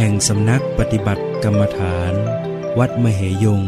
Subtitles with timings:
[0.00, 2.12] แห่งสำนักปฏิบัติกรรมฐาน
[2.78, 3.62] วัดมเหยง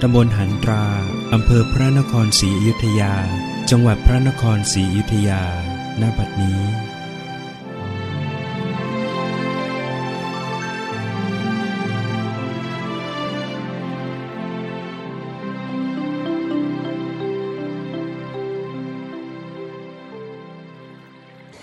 [0.00, 0.84] ตำบลหันตรา
[1.32, 3.14] อำเภอพระนครศรีอยุธยา
[3.70, 5.42] จังหวัดพระนครศรีอยุธยา
[6.00, 6.60] ณ บัดนี้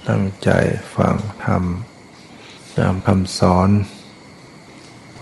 [0.08, 0.50] ตั้งใจ
[0.96, 1.66] ฟังธรรม
[2.78, 3.70] ตามคำสอน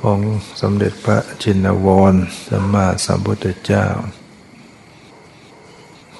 [0.02, 0.20] ของ
[0.62, 2.14] สมเด็จพระจินวร
[2.48, 3.86] สัมมาสัมพุทธเจ้า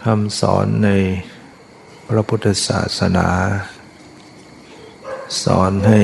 [0.04, 0.90] คำสอนใน
[2.08, 3.30] พระพุทธศาสนา
[5.44, 6.02] สอนให้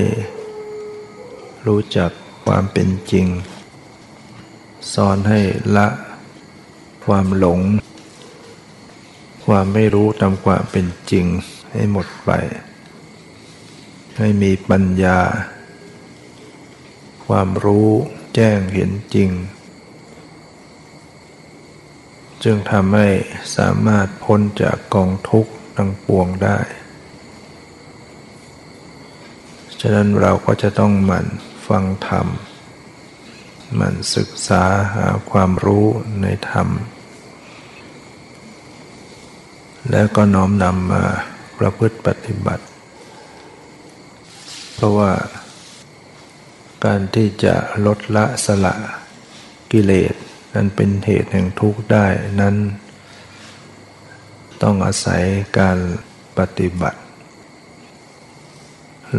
[1.68, 2.12] รู้จัก
[2.46, 3.28] ความเป็นจริง
[4.94, 5.40] สอนให้
[5.78, 5.88] ละ
[7.06, 7.60] ความหลง
[9.46, 11.26] ความไม่รู้ตามความเป็นจริง
[11.72, 12.32] ให้หมดไป
[14.18, 15.20] ให้มีปัญญา
[17.26, 17.90] ความรู้
[18.36, 19.32] แจ้งเห็นจริง
[22.44, 23.08] จึงทำให้
[23.58, 26.60] สามารถพ้นจากกองทุกข์ทั้งปวงได้
[29.80, 31.28] ฉะนั้นเราก็จะต้องหมั่น
[31.68, 32.28] ฟังธรรม
[33.76, 34.64] หมั่นศึกษา
[34.96, 35.86] หาความรู้
[36.22, 36.68] ในธรรม
[39.92, 41.04] แล้วก็น้อมนำมา
[41.58, 42.66] ประพฤติปฏิบัติ
[44.74, 45.12] เพราะว่า
[46.86, 47.56] การที่จะ
[47.86, 48.76] ลดละสละ
[49.72, 50.14] กิเลส
[50.54, 52.06] นั้นเป็นเหตุแห่งทุกข์ได้
[52.42, 52.56] นั้น
[54.64, 55.24] ต้องอาศัย
[55.60, 55.78] การ
[56.38, 57.00] ปฏิบัติ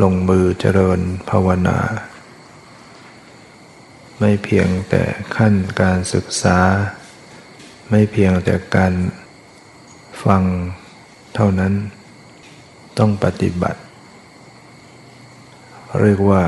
[0.03, 1.79] ลงมือเจริญภาวนา
[4.19, 5.03] ไม่เพียงแต่
[5.37, 6.59] ขั้นการศึกษา
[7.91, 8.95] ไม่เพียงแต่การ
[10.25, 10.43] ฟัง
[11.35, 11.73] เท่านั้น
[12.99, 13.81] ต้องปฏิบัติ
[16.01, 16.43] เรียกว่า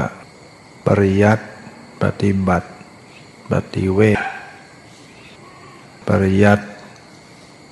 [0.87, 1.45] ปริยัติ
[2.03, 2.69] ปฏิบัติ
[3.51, 4.21] ปฏิเวท
[6.09, 6.67] ปริยัติ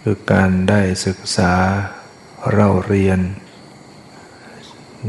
[0.03, 1.53] คือการได้ศึกษา
[2.53, 3.21] เราเรียน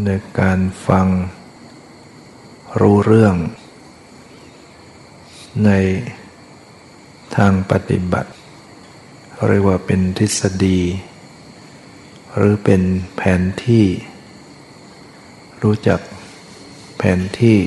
[0.06, 1.08] ในการฟัง
[2.80, 3.36] รู้เรื่อง
[5.66, 5.72] ใน
[7.36, 8.32] ทางปฏิบัติ
[9.48, 10.80] เรียกว่าเป็นทฤษฎี
[12.36, 12.82] หรือเป็น
[13.16, 13.86] แผนที่
[15.64, 16.00] รู้จัก
[16.98, 17.58] แผนที่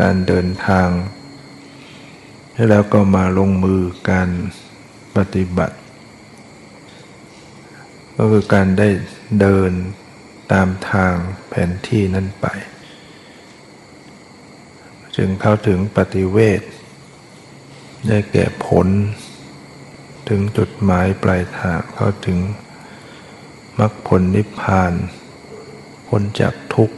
[0.00, 0.88] การเดินทาง
[2.70, 4.28] แล้วก็มาลงมือการ
[5.16, 5.76] ปฏิบัติ
[8.16, 8.88] ก็คือการได้
[9.40, 9.70] เดิน
[10.52, 11.14] ตามทาง
[11.48, 12.46] แผนที่นั้นไป
[15.16, 16.60] จึงเข้าถึงปฏิเวท
[18.08, 18.88] ได้แก่ผล
[20.28, 22.38] ถึงจุดหมายปลายทางเข้าถึง
[23.78, 24.92] มรรคผลนิพพาน
[26.08, 26.96] พ้นจากทุกข์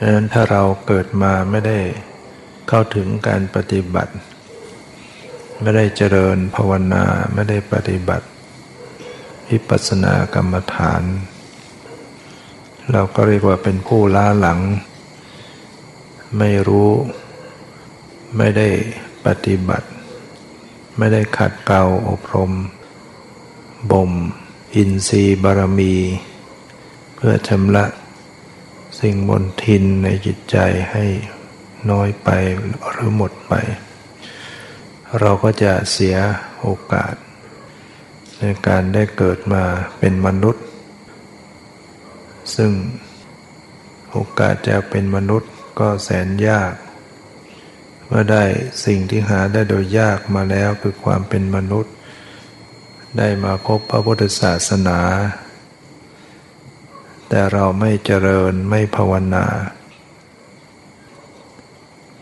[0.00, 1.78] ดังนั้นถ้าเราเกิดมาไม่ได้
[2.68, 4.12] เข้าถึงการปฏิบัติ
[5.60, 8.26] ไม่ได้เจริญภาวนาไม่ได้ปฏิบัติ
[9.50, 11.02] วิปัสสนากรรมฐาน
[12.92, 14.60] เราก็เรียกว่าเป็นผู้ล้าหลัง
[16.38, 16.90] ไม่รู้
[18.36, 18.68] ไม่ได้
[19.26, 19.88] ปฏิบัติ
[20.98, 22.52] ไม่ได้ขัดเกลาอบรม
[23.90, 24.12] บ่ม
[24.74, 25.94] อินทรีย์บารมี
[27.14, 27.84] เพื่อชำระ
[29.00, 30.56] สิ่งมนทินในจิตใจ
[30.92, 31.04] ให้
[31.90, 32.28] น้อยไป
[32.90, 33.54] หรือหมดไป
[35.20, 36.16] เราก็จะเสีย
[36.60, 37.14] โอกาส
[38.38, 39.64] ในการได้เกิดมา
[39.98, 40.64] เป็นมนุษย์
[42.56, 42.72] ซึ่ง
[44.10, 45.50] โอกาสจะเป็นมนุษย์
[45.80, 46.74] ก็แสนยาก
[48.06, 48.42] เมื่อได้
[48.84, 51.92] สิ่งที่หาได้โดยยากมาแล้วคือความเป็นมนุษย์
[53.18, 55.00] ได้มาพบพระพุทธศาสนา
[57.28, 59.46] แต่เราไม่เจริญไม่ภาวนา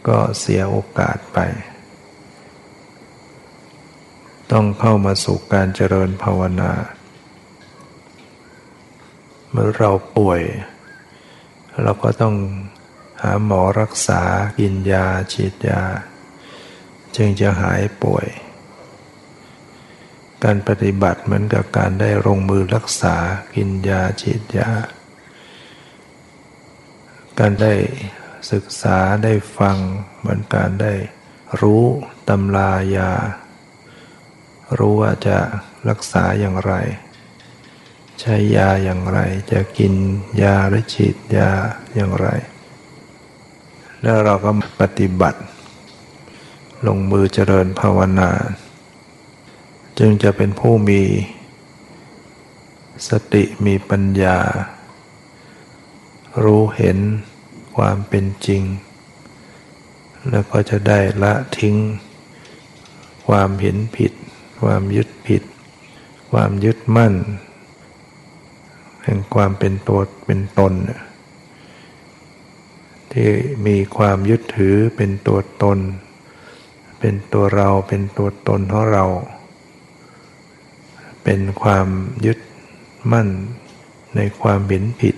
[0.09, 1.39] ก็เสียโอกาสไป
[4.53, 6.73] ต้องเข้ามาสู่การเจริญภาวนา
[9.51, 10.43] เมื่อเราป่วย
[11.83, 12.37] เราก็ต้อง
[13.23, 14.23] หาหมอรักษา
[14.59, 15.83] กินยาฉีดยา
[17.17, 18.27] จึงจะหายป่วย
[20.45, 23.17] การปฏิบัติเหมือนกับการได้ลงมือรักษา
[23.55, 24.71] กินยาฉีดยา
[27.39, 27.75] การได้
[28.53, 29.77] ศึกษาได้ฟัง
[30.19, 30.95] เหมือนการได้
[31.61, 31.85] รู้
[32.29, 33.11] ตำรายา
[34.79, 35.39] รู้ว่าจะ
[35.89, 36.73] รักษาอย่างไร
[38.21, 39.19] ใช้ยาอย่างไร
[39.53, 39.95] จะกิน
[40.43, 41.51] ยาหรือฉีดยา
[41.95, 42.29] อย่างไร
[44.03, 44.51] แล้วเราก็
[44.81, 45.41] ปฏิบัติ
[46.87, 48.31] ลงมือเจริญภาวนา
[49.99, 51.03] จึงจะเป็นผู้มี
[53.09, 54.39] สติมีปัญญา
[56.45, 56.99] รู้เห็น
[57.77, 58.63] ความเป็นจริง
[60.31, 61.77] แล้วก็จะได้ละทิ้ง
[63.29, 64.13] ความเห็นผิด
[64.63, 65.43] ความยึดผิด
[66.33, 67.15] ความยึดมั่น
[69.05, 70.73] แห่งความเป็นตัวเป็นตน
[73.13, 73.29] ที่
[73.67, 75.79] มีความยึดถือเป็นตัวตน
[77.01, 79.07] เป็นตัวเราเป็นตัวตนของเรา
[81.25, 81.89] เป็นความ
[82.27, 82.39] ยึด
[83.13, 83.29] มั่น
[84.17, 85.17] ในความเห็นผิด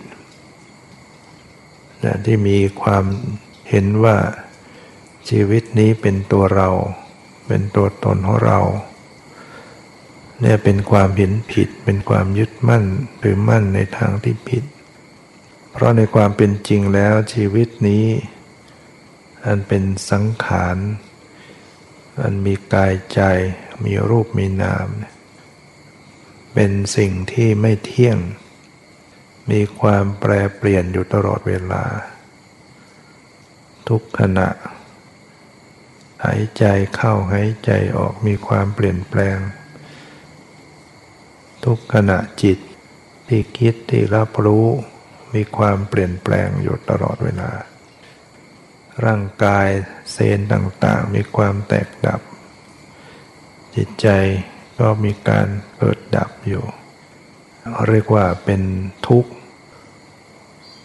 [2.04, 3.04] นะที่มีความ
[3.68, 4.16] เห็นว่า
[5.28, 6.70] ชีวิตนี้เป็นตัวเรา
[7.46, 8.58] เป็นตัวตนของเรา
[10.40, 12.84] เนี่ยเป็นความเห็นผิด เป็นความยึดมั่น
[13.18, 14.64] หรือมั่นในทางที่ผิด
[15.72, 18.06] เพราะในความเป็นจริงแล้วชีวิตนี้
[19.44, 20.76] อันเป็นสังขาร
[22.22, 23.20] อันมีกายใจ
[23.84, 28.18] มีรูปมีนามเเป็นสิ่งที่ไม่เที่ยง
[29.50, 31.84] มีความแปรเปลี่ยนอยู่ตลอดเวลา
[33.88, 34.48] ทุกขณะ
[36.24, 36.64] หายใจ
[36.96, 39.38] เข้าหายใจออกมีความเปลี่ยนแปลง
[41.64, 42.58] ทุกขณะจิต
[43.28, 44.66] ที่คิดที่รับรู้
[45.34, 47.50] มีความเปลี่ยนแปลงอยู่ตลอดเวลา
[49.04, 49.68] ร่างกาย
[50.12, 52.20] เซนต่างๆ มีความแตกดับ
[53.76, 54.08] จิตใจ
[54.78, 55.46] ก็มีการ
[55.76, 56.64] เกิดดับอยู่
[57.88, 58.62] เรียกว่าเป็น
[59.08, 59.30] ทุกข์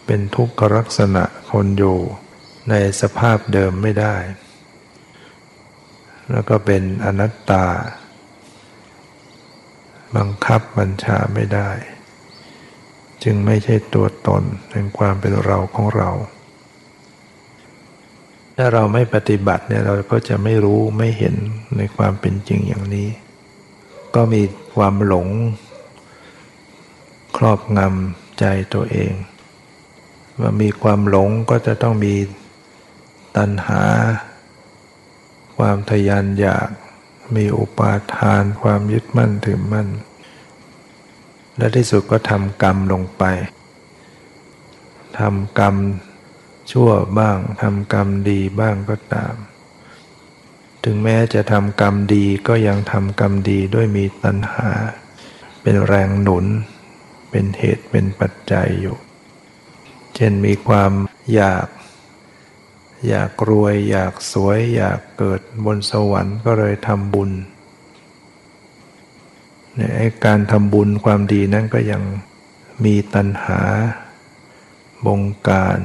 [0.06, 1.98] เป็นทุกขลักษณะคนอยู่
[2.70, 4.16] ในสภาพเดิมไม่ได้
[6.32, 7.66] แล้วก็เป็นอนัตตา
[10.16, 11.70] บังคับบัญชาไม่ได้
[13.24, 16.10] จึงไม่ใช่ตัวตนแห่งความเป็นเราของเรา
[18.58, 21.36] ถ้าเราไม่ปฏิบัติเนี่ยเราก็จะไม่รู้ไม่เห็น
[21.78, 23.10] ในความเป็นจริงอย่างนี้
[24.16, 24.42] ก็มี
[24.76, 25.28] ความหลง
[27.38, 29.14] ครอบงำใจตัวเอง
[30.36, 32.16] เมื่อมีความหลงก็จะต้องมี
[33.38, 33.84] ตัณหา
[35.58, 36.70] ความทยานอยาก
[37.36, 39.88] มีอุปาทาน ความยึดมั่นถือมั่น
[41.58, 43.24] และที่สุดก็ทำกรรมลงไป
[45.20, 45.76] ทำกรรม
[46.72, 49.34] ชั่วบ้างทำกรรมดีบ้างก็ตาม
[50.84, 54.70] ถึงแม้จะทำกรรมดีก็ยังทำกรรมดีด้วยมีตัณหา
[55.62, 56.46] เป็นแรงหนุน
[57.30, 58.98] เป็นเหตุเป็นปัจจัยอยู่
[60.16, 60.92] เช่นมีความ
[61.36, 61.68] อยาก
[63.10, 67.32] อยากรวย อยากสวย อยากเกิดบนสวรรค์ก็เลยทำบุญ
[69.76, 69.92] เนี่ย
[70.26, 72.02] การทำบุญความดีนั้นก็ยัง
[72.86, 73.60] มีตัณหา
[75.06, 75.80] บงการ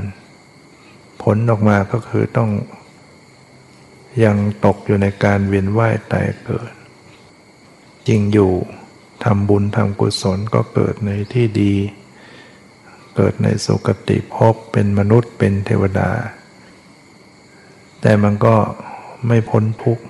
[1.23, 2.51] ผลออกมาก็คือต้อง
[4.25, 6.73] ยังตกอยู่ในการเวียนว่ายตายเกิด
[8.09, 8.53] จริงอยู่
[9.25, 11.75] ทำบุญทำกุศลก็เกิดในที่ดี
[13.17, 16.11] เกิดในสุคติภพเป็นมนุษย์เป็นเทวดา
[18.01, 18.57] แต่มันก็
[19.27, 20.05] ไม่พ้นทุกข์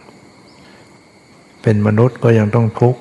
[1.62, 3.00] เป็นมนุษย์ก็ยังต้องทุกข์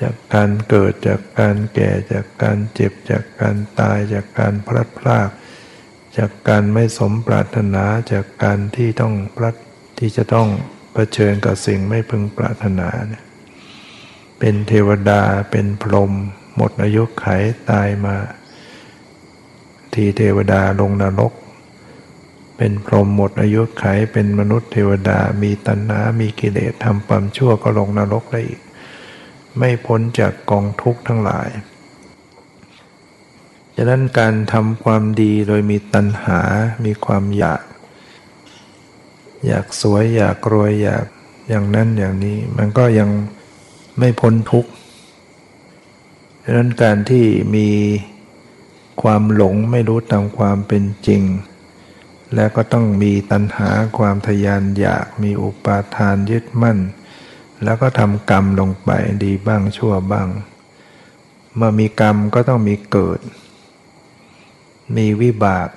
[0.00, 5.28] จากการเกิดจากการแก่จากการเจ็บจากการตายจากการพลัดพราก
[6.18, 9.56] จากการไม่สมปรารถนาจากการที่ต้องพลัด
[9.98, 10.48] ที่จะต้อง
[10.92, 13.24] เผชิญกับสิ่งไม่พึงปรารถนาเนี่ย
[14.38, 16.12] เป็นเทวดาเป็นพรหม
[16.56, 17.26] หมดอายุไข
[17.70, 18.16] ตายมา
[19.94, 21.32] ทีเทวดาลงนรก
[22.56, 28.60] เป็นพรหมหมดอายุไขเป็นมนุษย์เทวดามีตัณหา มีกิเลสทำความชั่วก็ลงนรกได้อีก
[29.58, 31.48] ไม่พ้นจากกองทุกข์ทั้งหลาย
[33.76, 36.40] ฉะนั้นการทำความดีโดยมีตัณหา
[36.84, 37.62] มีความอยาก
[39.46, 41.06] อยากสวยอยากรวยอยาก
[41.48, 43.10] อย่างนั้นอย่างนี้ มันก็ยัง
[43.98, 44.70] ไม่พ้นทุกข์
[46.44, 47.68] ฉะนั้นการที่มี
[49.02, 51.22] ความหลงไม่รู้ตามความเป็นจริง
[52.34, 56.78] และก็ต้องมีตัณหาความทยานอยากมีอุปาทานยึดมั่น
[57.64, 58.90] แล้วก็ทำกรรมลงไป
[59.24, 60.28] ดีบ้างชั่วบ้าง
[61.56, 63.20] เมื่อมีกรรมก็ต้องมีเกิด
[64.96, 65.68] มีวิบาก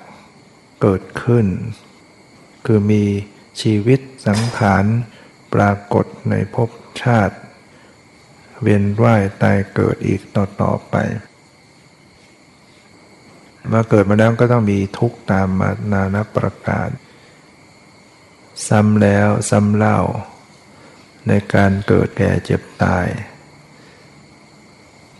[0.82, 1.46] เกิดขึ้น
[2.66, 3.02] คือมี
[3.60, 4.84] ชีวิตสังขาร
[5.54, 6.70] ปรากฏในภพ
[7.02, 7.36] ชาติ
[8.62, 10.94] เวียนว่ายตายเกิดอีกต่อๆไป
[13.72, 16.88] มาเกิดมาแล้วก็ต้องมีทุกข์ตามมานานาประการ
[18.68, 19.98] ซ้ำแล้วซ้ำเล่า
[21.28, 23.06] ในการเกิดแก่เจ็บตาย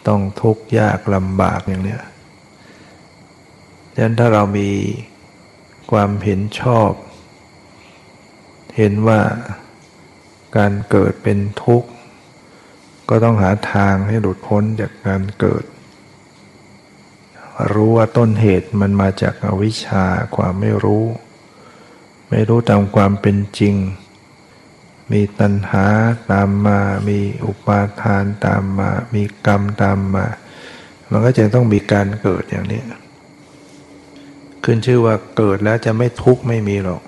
[0.06, 2.02] ต้องทุกข์ยากลำบากอย่างเนี้ย
[3.92, 4.70] ดังนั้นถ้าเรามี
[5.90, 6.90] ความเห็นชอบ
[8.78, 9.20] เห็นว่า
[10.56, 11.90] การเกิดเป็นทุกข์
[13.08, 15.64] ก็ต้องหาทางให้หลุดพ้นจากการเกิด
[17.72, 20.04] รู้ว่าต้นเหตุมันมาจากอวิชชา
[20.36, 21.04] ความไม่รู้
[22.30, 23.74] ไม่รู้ตามความเป็นจริง
[25.12, 25.86] มีตัณหา
[26.32, 30.26] ตามมา มีอุปาทานตามมา มีกรรมตามมา
[31.10, 32.82] มันก็จะต้องมีการเกิดอย่างนี้
[34.64, 37.02] ขึ้นชื่อว่าเกิดแล้วจะไม่ทุกข์ไม่มีหรอก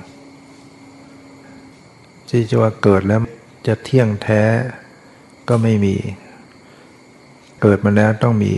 [2.31, 3.21] ที่จะว่าเกิดแล้ว
[3.67, 4.43] จะเที่ยงแท้
[5.49, 5.97] ก็ไม่มี
[7.63, 8.55] เกิดมาแล้วต้องมี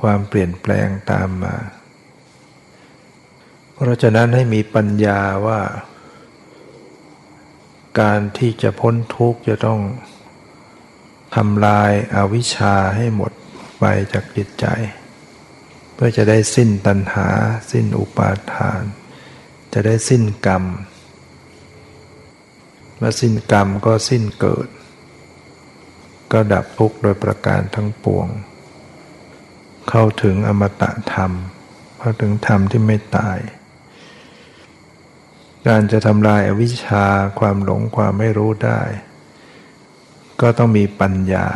[0.00, 1.56] ความเปลี่ยนแปลงตามมา
[3.72, 5.60] เพราะฉะนั้นให้มีปัญญาว่า
[8.00, 9.80] การที่จะพ้นทุกข์จะต้อง
[11.36, 13.32] ทำลายอาวิชชาให้หมด
[13.80, 14.66] ไปจากจิตใจ
[15.94, 17.28] เพื่อจะได้สิ้นตัณหา
[17.72, 18.82] สิ้นอุปาทาน
[19.72, 20.64] จะได้สิ้นกรรม
[22.98, 24.68] เมื่อสิ้นกรรมก็สิ้นเกิด
[26.32, 28.28] ก็ดับทุกข์โดยประการทั้งปวง
[29.88, 31.32] เข้าถึงอมตะธรรม
[31.98, 33.38] เข้าถึงธรรมที่ไม่ตาย
[35.66, 37.04] การจะทำลายอวิชชา
[37.38, 38.82] ความหลงความไม่รู้ได้
[40.40, 41.48] ก็ต้องมีปัญญา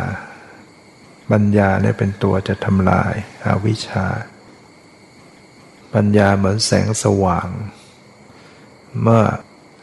[1.30, 3.12] ปัญญาเนี่ยเป็นตัวจะทำลาย
[3.46, 4.06] อาวิชชา
[5.94, 7.48] ปัญญาเหมือนแสงสว่าง
[9.02, 9.22] เมื่อ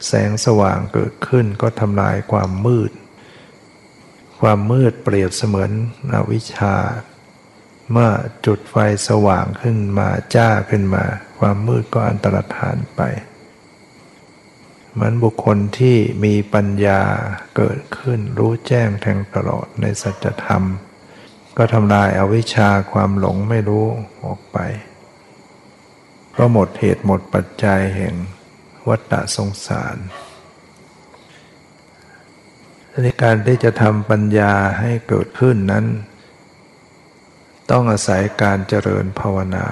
[0.06, 2.90] แสงสว่างเกิดขึ้นก็ทำลายความมืด
[4.40, 5.70] ความมืดเปรียบเสมือน
[6.14, 6.76] อวิชชา
[7.92, 8.10] เมื่อ
[8.46, 8.76] จุดไฟ
[9.08, 11.04] สว่างขึ้นมาจ้าขึ้นมา
[11.38, 13.00] ความมืดก็อันตรธานไป
[14.92, 17.00] เหมือนบุคคลที่มีปัญญา
[17.56, 20.64] เกิดขึ้นรู้แจ้งแทงตลอดในสัจธรรม
[21.56, 23.86] ก็ทำลายอาวิชชาความหลงไม่รู้
[24.24, 24.58] ออกไป
[26.30, 28.14] เพราะหมดเหตุหมดปัจจัยแห่ง
[28.88, 29.96] วัฏฏะสงสาร
[33.02, 35.86] ในการที่จะทำปัญญาให้เกิดขึ้นนั้น
[37.70, 39.66] ต้องอาศัยการเจริญภาวนา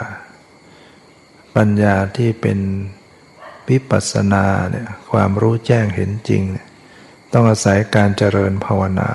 [1.56, 2.58] ปัญญาที่เป็น
[3.68, 6.42] วิปัสสนาเนี่ยความรู้แจ้งเห็นจริง
[7.32, 9.10] ต้องอาศัยการเจริญภาวนา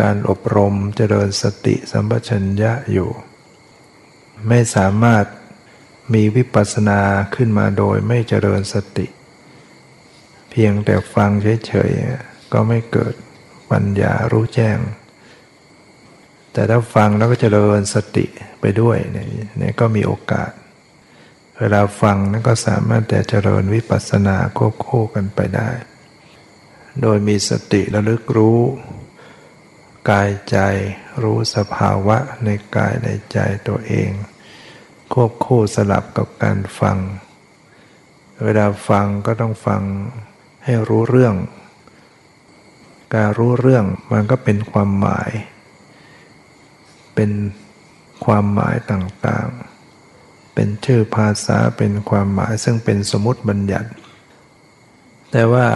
[0.00, 3.10] การอบรมเจริญสติสัมปชัญญะอยู่
[4.48, 5.24] ไม่สามารถ
[6.14, 7.00] มีวิปัสสนา
[7.34, 9.06] ขึ้นมาโดยไม่เจริญสติ
[10.50, 11.30] เพียงแต่ฟัง
[11.66, 13.14] เฉยๆก็ไม่เกิด
[13.70, 14.78] ปัญญารู้แจ้ง
[16.52, 18.26] แต่ถ้าฟังแล้วก็เจริญสติ
[18.60, 20.50] ไปด้วยเนี่ยก็มีโอกาส
[21.58, 25.70] เวลาฟังนั้นก็สามารถแต่เจริญวิปัสสนาควบคู่กันไปได้
[27.02, 28.60] โดยมีสติระลึกรู้
[30.10, 30.58] กายใจ
[31.22, 33.38] รู้สภาวะในกายในใจ
[33.68, 34.10] ตัวเอง
[35.12, 36.98] ควบคู่สลับกับการฟัง
[38.44, 39.82] เวลาฟังก็ต้องฟัง
[40.64, 41.34] ให้รู้เรื่อง
[43.14, 45.30] การรู้เรื่องมันก็เป็นความหมาย
[47.14, 47.30] เป็น
[48.24, 53.90] ความหมายต่างๆ เป็นชื่อภาษาเป็นความหมายซึ่งเป็นสมมติบัญญัติ
[55.32, 55.66] แต่ว่า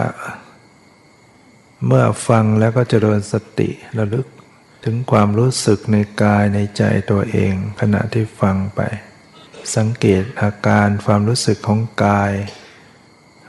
[1.87, 4.27] เมื่อฟังแล้วก็เจริญสติระลึก
[4.83, 8.81] ถึงความรู้สึกในกายในใจตัวเอง ขณะที่ฟังไป
[9.75, 12.33] สังเกตอาการความรู้สึกของกาย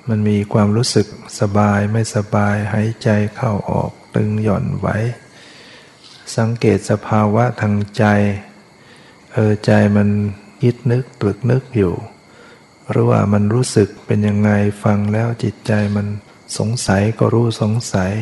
[0.08, 1.06] มันมีความรู้สึก
[1.40, 4.96] สบายไม่สบายหายใจเข้าออกตึงหย่อนไว้
[6.36, 8.04] สังเกตสภาวะทางใจ
[9.32, 10.08] เออใจมัน
[10.62, 11.94] คิดนึกตรึกนึกอยู่
[12.90, 14.50] หรือว่ามันรู้สึกเป็นยังไง
[14.84, 16.06] ฟังแล้วจิตใจมัน
[16.58, 18.12] สงสัยก็รู้สงสัย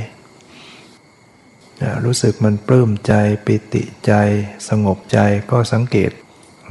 [2.04, 3.14] รู้สึกมันปลื้มใจ
[3.46, 4.12] ปิติใจ
[4.68, 5.18] สงบใจ
[5.50, 6.12] ก็สังเกต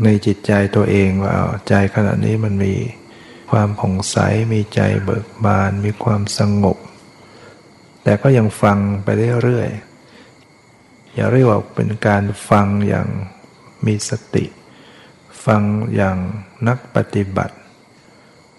[0.03, 1.35] ในจิตใจตัวเองว่า
[1.69, 2.73] ใจขณะนี้มันมี
[3.51, 4.17] ความผ่องใส
[4.53, 6.77] มีใจเบิกบาน มีความสงบ
[8.03, 9.07] แต่ก็ยังฟังไป
[9.43, 13.07] เรื่อยๆอย่าเรียกว่าเป็นการฟังอย่าง
[13.85, 14.45] มีสติ
[15.45, 15.61] ฟัง
[15.95, 16.17] อย่าง
[16.67, 17.55] นักปฏิบัติ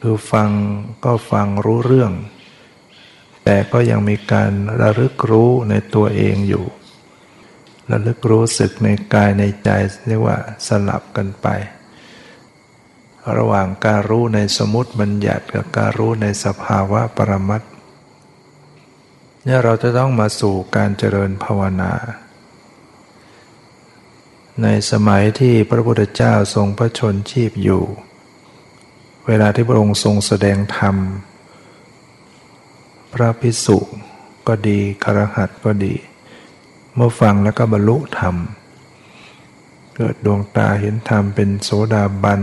[0.00, 0.50] คือฟัง
[1.04, 2.12] ก็ฟังรู้เรื่อง
[3.44, 6.64] แต่ก็ยังมีการระลึกรู้ในตัวเองอยู่
[7.90, 9.68] ระลึกรู้สึกในกายในใจ
[10.08, 10.36] เรียกว่า
[10.66, 11.48] สลับกันไป
[13.36, 17.62] ระหว่างการรู้ในสมุติบัญญัติกับการรู้ในสภาวะปรมัต
[19.44, 21.92] เนี่ยเราจะต้องมาสู่การเจริญภาวนา
[24.62, 27.84] ในสมัยที่พระพุทธเจ้าทรงพระชนชีพอยู่
[29.26, 30.96] เวลาที่พระองค์ทรงแสดงธรรม
[33.12, 33.78] พระพิสุ
[34.46, 35.94] ก็ดีคารหัสก็ดี
[36.94, 38.36] เมื่อฟังแล้วก็บรรลุธรรม
[39.96, 42.40] เกิดดวงตาเห็นธรรมเป็นโสดาบัน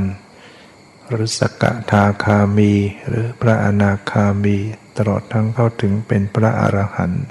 [1.08, 2.74] หรือสกทาคามี
[3.08, 4.58] หรือพระอนาคามี
[4.98, 7.26] ตลอดทั้งเข้าถึงเป็นพระอรหันต์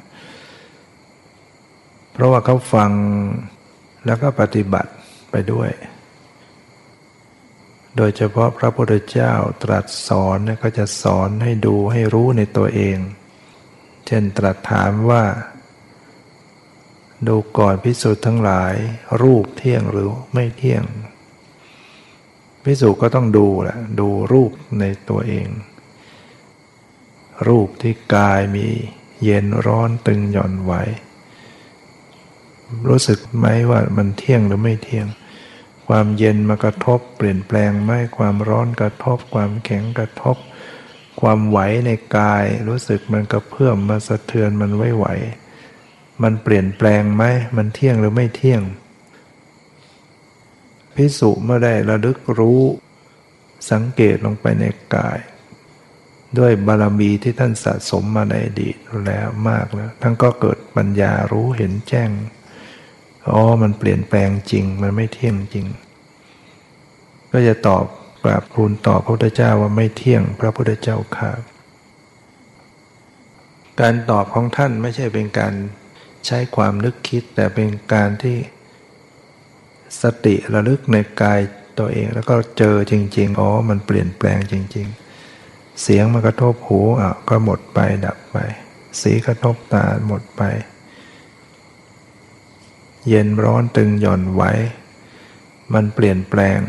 [2.13, 2.91] เพราะว่าเขาฟัง
[4.07, 4.91] แล้วก็ปฏิบัติ
[5.31, 5.71] ไปด้วย
[7.97, 9.33] โดยเฉพาะพระพุทธเจ้า
[9.63, 12.99] ตรัสสอนก็จะสอนให้ดูให้รู้ในตัวเอง
[14.07, 15.25] เช่นตรัสถามว่า
[17.27, 18.75] ดูก่อนพิสูจน์ทั้งหลาย
[19.23, 20.85] รูปเที่ยงหรือไม่เที่ยง
[22.65, 25.49] พิสูจน์ก็ต้องดูแหละดูรูปในตัวเอง
[27.49, 28.67] รูปที่กายมี
[29.25, 30.73] เย็นร้อนตึงหย่อนไหว
[32.89, 35.07] รู้สึกไหมว่ามันเที่ยงหรือไม่เที่ยง
[35.89, 40.37] ความเย็นมากระทบเปลี่ยนแปลงไหมความร้อนกระทบ ความแข็งกระทบ
[41.21, 45.07] ความไหวในกาย รู้สึกมันกระเพื่อมมาสะเทือนมันไหวไหว
[46.23, 47.25] มันเปลี่ยนแปลงไหม
[47.57, 48.63] มันเที่ยงหรือไม่เที่ยง
[50.95, 52.61] พิสุเมื่อได้ระลึกรู้
[53.71, 55.19] สังเกตลงไปในกาย
[56.39, 62.11] ด้วยบารมีที่ท่านสะสมมาในอดีตแล้วมากแล้ว ท่านก็เกิดปัญญารู้เห็นแจ้ง
[63.31, 65.67] อ๋อมันเปลี่ยนแปลงจริง มันไม่เที่ยงจริง
[67.33, 67.85] ก็จะตอบ
[68.25, 71.33] กราบทูลตอบพระพุทธเจ้าว่าไม่เที่ยงพระพุทธเจ้าค่ะ
[73.81, 75.55] การตอบของท่านไม่ใช่เป็นการ
[76.29, 78.39] ใช้ความนึกคิด แต่เป็นการที่
[80.03, 81.41] สติระลึกในกาย
[81.79, 84.87] ตัวเอง แล้วก็เจอจริง ๆ อ๋อ มันเปลี่ยนแปลงจริง
[85.35, 88.37] ๆ เสียงมากระทบหูอะก็หมดไปดับไป
[89.01, 90.43] สีกระทบตาหมดไป
[93.09, 94.43] เย็นร้อนตึงหย่อนไหว
[95.75, 96.61] มันเปลี่ยนแปลง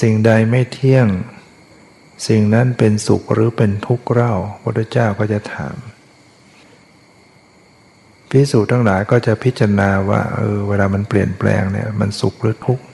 [0.00, 1.06] สิ่งใดไม่เที่ยง
[2.28, 5.74] สิ่งนั้นเป็นสุขหรือเป็นทุกข์เล่าพระพุทธเจ้าก็จะถาม
[8.32, 12.84] พิสูจน์ทั้งหลายก็จะพิจารณาว่าเออเวลามันเปลี่ยนแปลงเนี่ยมันสุขหรือทุกข์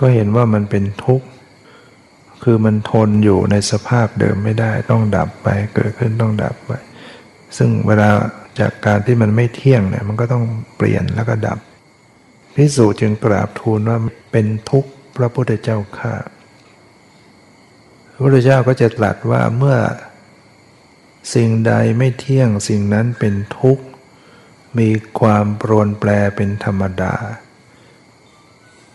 [0.00, 1.26] ก็เห็นว่ามันเป็นทุกข์
[2.44, 6.72] คือมันทนอยู่ในสภาพเดิมไม่ได้ต้องดับไปเกิดขึ้นต้องดับไป
[7.56, 8.08] ซึ่งเวลา
[8.60, 10.44] จากการที่มันไม่เที่ยงเนี่ยมันก็ต้อง
[10.76, 11.58] เปลี่ยนแล้วก็ดับ
[12.56, 13.98] พิสูจน์จึงกราบทูลว่า
[14.32, 16.14] เป็นทุกข์พระพุทธเจ้าข้า
[18.12, 19.76] พระพุทธเจ้าก็จะตรัสว่าเมื่อ
[21.34, 23.84] สิ่งใดไม่เที่ยงสิ่งนั้นเป็นทุกข์
[24.78, 27.14] มีความปรนแปรเป็นธรรมดา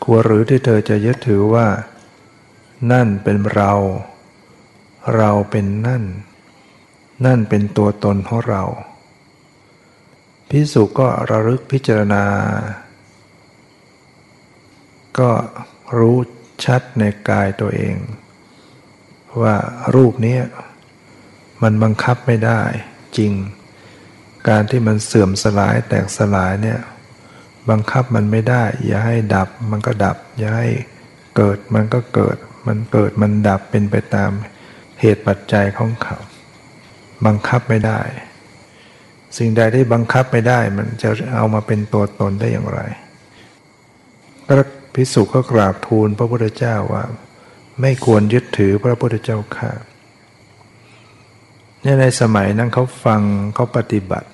[0.03, 1.67] ควรหรือที่เธอจะยึดถือว่า
[2.91, 3.73] นั่นเป็นเรา
[5.15, 6.03] เราเป็นนั่น
[7.25, 8.63] นั่นเป็นตัวตนของเรา
[10.49, 12.25] พิสุก็ระลึกพิจารณา
[15.19, 15.31] ก็
[15.97, 16.17] รู้
[16.65, 17.97] ชัดในกายตัวเอง
[19.41, 19.55] ว่า
[19.95, 20.37] รูปนี้
[21.63, 22.61] มันบังคับไม่ได้
[23.17, 23.33] จริง
[24.49, 26.79] การที่มันเสื่อมสลายแตกสลายเนี่ย
[27.69, 30.69] บังคับมันไม่ได้ อย่าให้ดับมันก็ดับ อย่าให้
[31.37, 34.31] เกิดมันก็เกิด มันเกิดมันดับเป็นไปตาม
[34.99, 36.17] เหตุปัจจัยของเขา
[37.25, 38.01] บังคับไม่ได้
[39.37, 42.81] สิ่งใดที่บังคับไม่ได้ มันจะเอามาเป็นตัวตนได้อย่างไร
[44.45, 47.03] พระพิสุก็กราบทูลพระพุทธเจ้าว่า
[47.81, 49.71] ไม่ควรยึดถือพระพุทธเจ้าค่ะ
[51.89, 53.21] นี่ยในสมัยนั้นเขาฟัง
[53.55, 54.29] เขาปฏิบัติ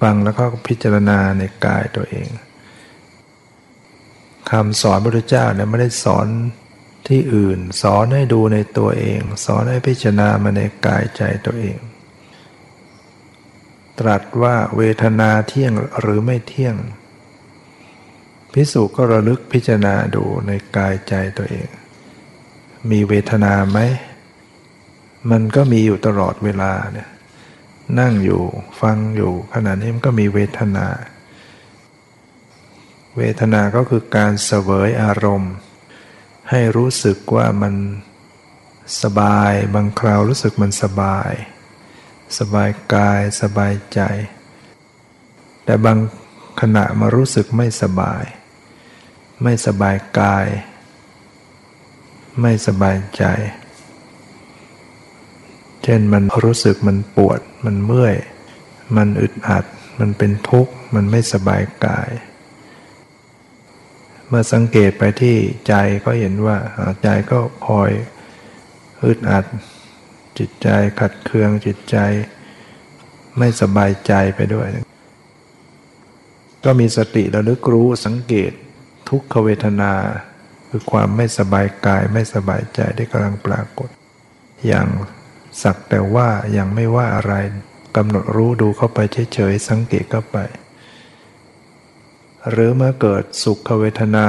[0.00, 2.28] ฟังแล้วก็พิจารณาในกายตัวเอง
[4.50, 6.26] คำสอนพระพุทธเจ้าเนี่ยไม่ได้สอน
[7.08, 11.78] ที่อื่น สอนให้ดูในตัวเอง สอนให้พิจารณามาในกายใจตัวเอง
[13.98, 16.76] ตรัสว่าเวทนาเที่ยงหรือไม่เที่ยง
[18.52, 21.68] พิสุก็ระลึกพิจารณาดูในกายใจตัวเอง
[22.90, 23.78] มีเวทนาไหม
[25.30, 27.08] มันก็มีอยู่ตลอดเวลาเนี่ย
[28.00, 28.42] นั่งอยู่
[28.80, 30.86] ฟังอยู่ขณะนี้มันก็มีเวทนา
[33.16, 35.54] เวทนาก็คือการเสวยอารมณ์
[36.50, 37.74] ให้รู้สึกว่ามัน
[39.02, 41.32] สบายบางคราวรู้สึกมันสบาย
[42.38, 44.00] สบายกายสบายใจ
[45.64, 45.98] แต่บาง
[46.60, 48.24] ขณะมารู้สึกไม่สบาย
[49.42, 50.46] ไม่สบายกาย
[52.40, 53.24] ไม่สบายใจ
[55.88, 58.16] ช่นมันรู้สึกมันปวด มันเมื่อย
[58.96, 59.64] มันอึดอัด
[60.00, 62.10] มันเป็นทุกข์ มันไม่สบายกาย
[64.28, 65.36] เมื่อสังเกตไปที่
[65.68, 65.74] ใจ
[66.04, 66.58] ก็เห็นว่า
[67.02, 67.90] ใจก็คอย
[69.04, 69.44] อึดอัด
[70.38, 70.68] จิตใจ
[71.00, 71.96] ขัดเคืองจิตใจ
[73.38, 74.68] ไม่สบายใจไปด้วย
[76.64, 78.52] ก็มีสติระลึกรู้สังเกต
[79.08, 79.92] ทุกขเวทนา
[80.68, 83.88] คือความไม่สบายกายไม่สบายใจที่กำลังปรากฏ
[84.66, 84.86] อย่าง
[85.62, 87.34] สักแต่ว่ายังไม่ว่าอะไร
[87.96, 88.98] กำหนดรู้ดูเข้าไป
[89.34, 90.38] เฉยๆสังเกตเข้าไป
[92.50, 94.28] หรือเมื่อเกิดสุขเวทนา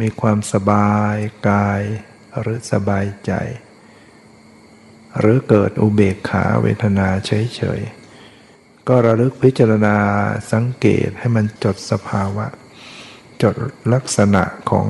[0.00, 1.16] มีความสบาย
[1.48, 1.80] กาย
[2.40, 3.32] หรือสบายใจ
[5.18, 9.96] หรือเกิดอุเบกขาเวทนาเฉยๆ ก็ระลึกพิจารณา
[10.52, 12.46] สังเกตให้มันจดสภาวะ
[13.42, 13.54] จด
[13.92, 14.86] ลักษณะของ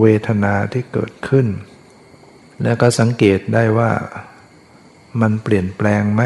[0.00, 1.46] เวทนาที่เกิดขึ้น
[2.62, 3.90] แล้วก็สังเกตได้ว่า
[5.20, 6.22] มันเปลี่ยนแปลงไหม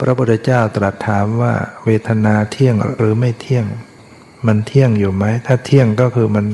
[0.00, 3.66] พระพุทธเจ้าตรัสถามว่าเวทนาเที่ยงหรือไม่เที่ยง
[4.46, 6.46] มันเที่ยงอยู่ไหม ถ้าเที่ยงก็คือมัน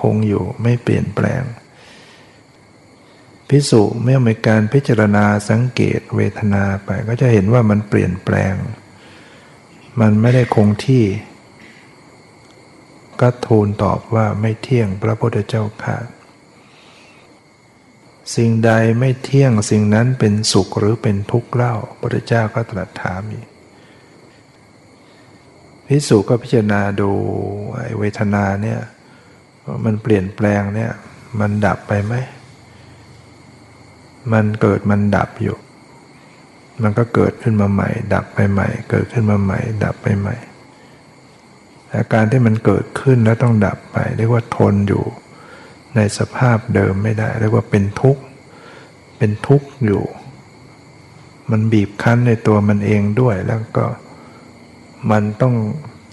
[0.00, 1.42] คงอยู่ไม่เปลี่ยนแปลง
[3.48, 8.54] พิสุเมื่อมีการพิจารณาสังเกตเวทนาไปก็จะเห็นว่ามันเปลี่ยนแปลง
[10.00, 11.04] มันไม่ได้คงที่
[13.20, 15.96] ก็ทูลตอบว่าไม่เที่ยงพระพุทธเจ้าค่ะ
[18.36, 23.46] สิ่งใดไม่เที่ยงสิ่งนั้นเป็นสุขหรือเป็นทุกข์เล่าพระเจ้าก็ตรัสถามอีก
[25.86, 27.10] พิสุก็พิจารณาดู
[27.98, 28.80] เวทนาเนี่ย
[29.84, 30.92] มันเปลี่ยนแปลงเนี่ย
[31.40, 32.14] มันดับไปไหม
[34.32, 35.56] มันเกิดมันดับอยู่
[36.82, 40.36] มันก็เกิดขึ้นมาใหม่ ดับไปใหม่ เกิดขึ้นมาใหม่ ดับไปใหม่
[41.94, 45.04] อาการที่มันเกิดขึ้นแล้วต้องดับไป เรียกว่าทนอยู่
[45.96, 48.22] ในสภาพเดิมไม่ได้เรียกว่าเป็นทุกข์
[49.18, 50.04] เป็นทุกข์อยู่
[51.50, 53.86] มันบีบคั้นในตัวมันเองด้วยแล้วก็
[55.10, 55.54] มันต้อง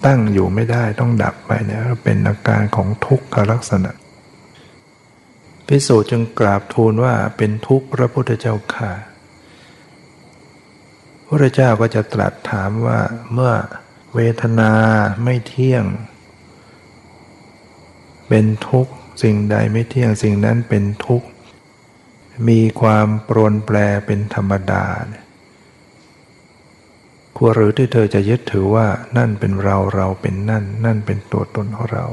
[0.06, 3.92] ตั้งอยู่ไม่ได้ต้องดับไปเนี่ยเป็นอาการของทุกขลักษณะ
[5.66, 8.92] พิสูจน์จึงกราบทูลว่าเป็นทุกข์พระพุทธเจ้าค่ะ
[11.26, 13.00] พระเจ้าก็จะตรัสถามว่า
[13.32, 13.52] เมื่อ
[14.14, 14.72] เวทนา
[15.24, 15.84] ไม่เที่ยง
[18.28, 21.28] เป็นทุกข์ สิ่งใดไม่เที่ยงสิ่งนั้นเป็นทุกข์
[22.48, 23.76] มีความปรนแปร
[24.06, 24.84] เป็นธรรมดา
[27.36, 32.06] ควรหรือที่เธอจะยึดถือว่านั่นเป็นเราเราเป็นนั่น นั่นเป็นตัวตนของเรา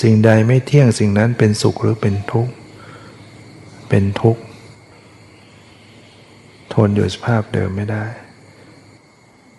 [0.00, 2.52] สิ่งใดไม่เที่ยงสิ่งนั้นเป็นสุขหรือเป็นทุกข์
[3.88, 4.42] เป็นทุกข์
[6.74, 8.06] ทนอยู่สภาพเดิมไม่ได้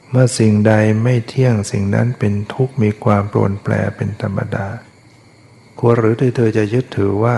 [0.09, 4.67] เมื่อสิ่งใดไม่เที่ยงสิ่งนั้นเป็นทุกข์มีความปรนแปรเป็นธรรมดา
[5.79, 7.35] ควรหรือที่เธอจะยึดถือว่า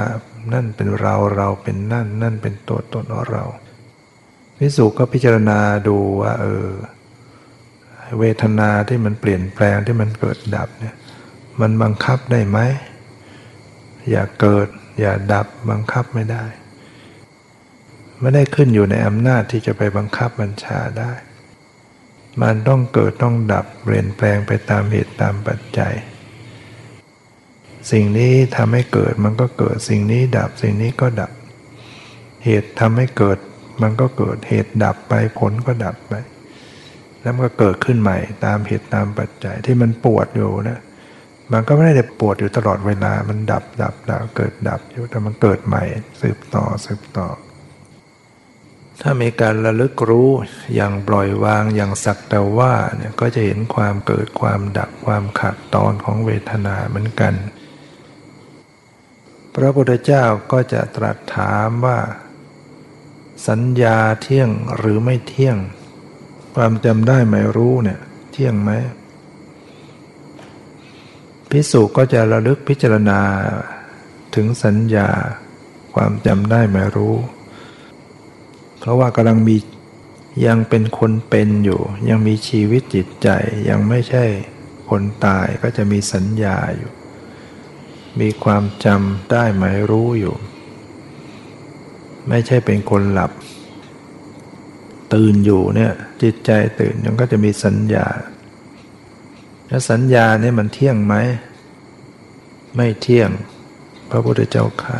[0.53, 3.43] นั่นเป็นเราเราเป็นนั่น นั่นเป็นตัวตนของเรา
[4.57, 6.69] พิสุก็พิจารณาดูว่า เออ
[8.19, 10.95] เวทนาที่มันเปลี่ยนแปลงที่มันเกิดดับเนี่ย
[11.61, 12.59] มันบังคับได้ไหม
[14.09, 14.67] อย่าเกิด
[14.99, 16.45] อย่าดับบังคับไม่ได้
[18.21, 21.11] ไม่ได้ขึ้นอยู่ในอำนาจที่จะไปบังคับบัญชาได้
[22.41, 25.93] มันต้องเกิดต้องดับเปลี่ยนแปลงไปตามเหตุตามปัจจัย
[27.91, 31.31] สิ่งนี้ทำให้เกิดมันก็เกิดสิ่งนี้ดับสิ่งนี้ก็ดับ
[32.45, 33.37] เหตุทำให้เกิด
[33.81, 36.13] มันก็เกิดเหตุดับไปผลก็ดับไป
[37.21, 40.79] แล้วมันก็เกิดขึ้นใหม่ตามเหตุตามปัจจัยที่มันปวดอยู่นะ
[41.51, 45.83] มันก็ไม่ได้ปวดอยู่ตลอดเวลา มันดับดับดับเกิดดับอยู่แต่มันเกิดใหม่
[46.21, 47.27] สืบต่อสืบต่อ
[49.01, 50.29] ถ้ามีการระลึกรู้
[50.75, 57.33] อย่างปล่อยวางอย่างสักแต่ว่าเนี่ยก็จะเห็นความเกิดความดับความขาดตอนของเวทนาเหมือนกัน
[59.59, 61.99] พระพุทธเจ้าก็จะตรัสถามว่า
[63.47, 65.57] สัญญาเที่ยงหรือไม่เที่ยง
[66.55, 67.99] ความจำได้ไม่รู้เนี่ย
[68.31, 68.71] เที่ยงไหม
[71.49, 73.19] พิสุก็จะระลึกพิจารณา
[74.35, 75.09] ถึงสัญญา
[75.95, 77.15] ความจำได้ไม่รู้
[78.79, 79.57] เพราะว่ากำลังมี
[80.45, 83.29] ยังเป็นคนเป็นอยู่ ยังมีชีวิตจิตใจ
[83.69, 84.23] ยังไม่ใช่
[84.89, 86.91] คนตายก็จะมีสัญญาอยู่
[88.21, 90.35] มีความจำได้หมายรู้อยู่
[92.29, 93.31] ไม่ใช่เป็นคนหลับ
[95.13, 98.07] ตื่นอยู่เนี่ยจิตใจตื่นยังก็จะมีสัญญา
[99.67, 101.15] แล้วสัญญาเนี่ยมันเที่ยงไหม
[102.75, 103.29] ไม่เที่ยง
[104.09, 104.99] พระพุทธเจ้าค่ะ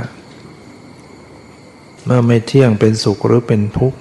[2.06, 4.00] เมื่อไม่เที่ยงเป็นสุขหรือเป็นทุกข์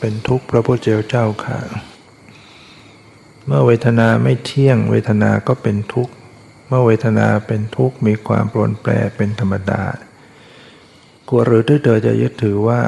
[0.00, 0.78] เป็นทุกข์พระพุทธ
[1.10, 1.58] เจ้าค่ะ
[3.46, 6.14] เมื่อเวทนาไม่เที่ยงเวทนาก็เป็นทุกข์
[6.68, 9.82] เมื่อเวทนาเป็นทุกข์มีความปรนแปรเป็นธรรมดา
[11.28, 12.80] กลัวหรือที่เธอจะยึดถือว่า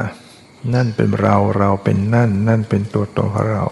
[0.75, 3.65] นั่นเป็นเราเราเป็นนั่น นั่นเป็นตัวตนของเรา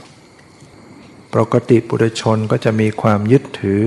[1.34, 3.82] ปกติปุถุชนก็จะมีความยึดถือ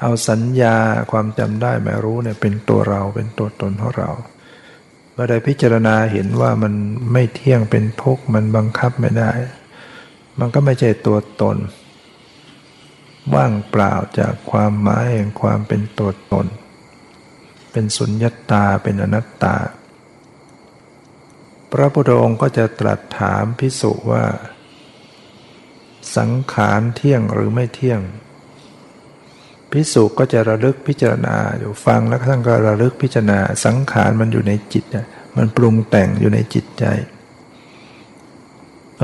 [0.00, 0.76] เอาสัญญา
[1.12, 4.10] ความจำได้หมายรู้เนี่ยเป็นตัวเราเป็นตัวตนของเรา
[5.12, 6.74] เมื่อใดพิจารณาเห็นว่ามัน
[7.12, 9.30] ไม่เที่ยงเป็นทุกข์มันบังคับไม่ได้
[10.38, 11.56] มันก็ไม่ใช่ตัวตน
[13.34, 16.46] ว่างเปล่าจากความหมายแห่งความเป็นตัวตน
[17.72, 19.56] เป็นสุญญตาเป็นอนัตตา
[21.72, 24.24] พระพุทธองค์ก็จะตรัสถามพิสุว่า
[26.16, 28.00] สังขารเที่ยงหรือไม่เที่ยง
[29.72, 34.84] พิสุก็จะระลึกพิจารณาอยู่ฟังแล้วท่านก็ระลึกพิจารณาสังขารมันอยู่ในจิต
[35.36, 36.84] มันปรุงแต่งอยู่ในจิตใจ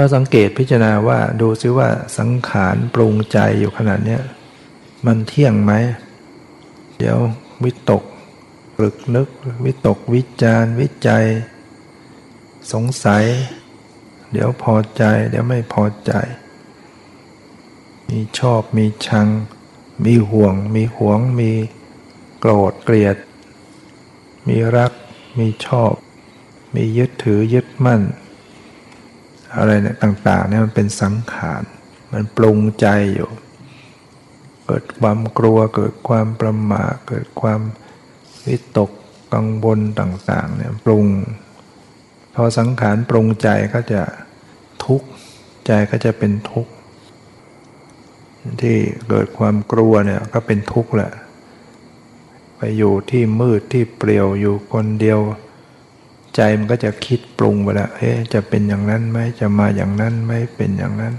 [0.00, 4.18] ก็สังเกตพิจารณาว่าดูซิว่าสังขารปรุงใจอยู่ขนาดนี้
[5.06, 5.72] มันเที่ยงไหม
[6.98, 7.18] เดี๋ยว
[7.64, 8.02] วิตก
[8.76, 9.28] ปรึกนึก
[9.64, 11.26] วิตกวิจารวิจัย
[12.72, 13.24] สงสัย
[14.32, 16.12] เดี๋ยวพอใจ เดี๋ยวไม่พอใจ
[18.08, 19.28] มีชอบมีชัง
[20.04, 21.52] มีห่วง มีหวง มี
[22.40, 23.16] โกรธเกลียด
[24.48, 24.92] มีรัก
[25.38, 25.92] มีชอบ
[26.74, 28.02] มียึดถือยึดมั่น
[29.56, 31.62] อะไรเนี่ยต่างๆเนี่ยมันเป็นสังขาร
[32.12, 33.30] มันปรุงใจอยู่
[34.66, 37.60] เกิดความกลัวเกิดความประมาทเกิดความ
[38.46, 38.90] วิตก
[39.34, 41.06] กังวลต่างๆเนี่ยปรุง
[42.34, 44.02] พอสังขารปรุงใจก็จะ
[44.84, 45.08] ทุกข์
[45.66, 46.72] ใจก็จะเป็นทุกข์
[48.62, 48.76] ที่
[49.08, 51.12] เกิดความกลัวเนี่ยก็เป็นทุกข์แหละ
[52.56, 55.20] ไปอยู่ที่มืดที่เปลี่ยวอยู่คนเดียว
[56.36, 61.14] ใจมันก็จะคิดปรุงไปแล้วเอ๊ะจะเป็นอย่างนั้นไหมจะมาอย่างนั้นไหมเป็นอย่างนั้น